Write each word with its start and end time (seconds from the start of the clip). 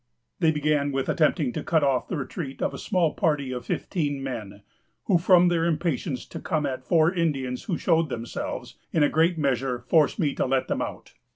They 0.39 0.49
began 0.51 0.91
with 0.91 1.09
attempting 1.09 1.51
to 1.53 1.63
cut 1.63 1.83
off 1.83 2.07
the 2.07 2.17
retreat 2.17 2.59
of 2.63 2.73
a 2.73 2.79
small 2.79 3.13
party 3.13 3.51
of 3.51 3.67
fifteen 3.67 4.23
men, 4.23 4.63
who, 5.03 5.19
from 5.19 5.47
their 5.47 5.63
impatience 5.65 6.25
to 6.29 6.39
come 6.39 6.65
at 6.65 6.83
four 6.83 7.13
Indians 7.13 7.65
who 7.65 7.77
showed 7.77 8.09
themselves, 8.09 8.79
in 8.91 9.03
a 9.03 9.09
great 9.09 9.37
measure 9.37 9.85
forced 9.87 10.17
me 10.17 10.33
to 10.33 10.47
let 10.47 10.67
them 10.67 10.81
out. 10.81 11.13